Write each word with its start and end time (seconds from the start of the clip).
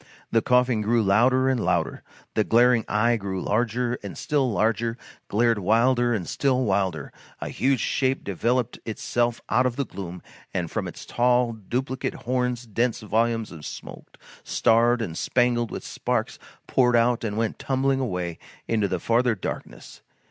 The 0.31 0.41
coughing 0.41 0.81
grew 0.81 1.03
louder 1.03 1.47
and 1.47 1.63
louder, 1.63 2.01
the 2.33 2.43
glaring 2.43 2.85
eye 2.87 3.17
grew 3.17 3.39
larger 3.39 3.99
and 4.01 4.17
still 4.17 4.51
larger, 4.51 4.97
glared 5.27 5.59
wilder 5.59 6.11
and 6.11 6.27
still 6.27 6.63
wilder. 6.65 7.13
A 7.39 7.49
huge 7.49 7.81
shape 7.81 8.23
developed 8.23 8.79
itself 8.83 9.41
out 9.47 9.67
of 9.67 9.75
the 9.75 9.85
gloom, 9.85 10.23
and 10.55 10.71
from 10.71 10.87
its 10.87 11.05
tall 11.05 11.53
duplicate 11.53 12.15
horns 12.15 12.65
dense 12.65 13.01
volumes 13.01 13.51
of 13.51 13.63
smoke, 13.63 14.17
starred 14.43 15.03
and 15.03 15.15
spangled 15.15 15.69
with 15.69 15.85
sparks, 15.85 16.39
poured 16.65 16.95
out 16.95 17.23
and 17.23 17.37
went 17.37 17.59
tumbling 17.59 17.99
away 17.99 18.39
into 18.67 18.87
the 18.87 18.99
farther 18.99 19.35
darkness. 19.35 20.01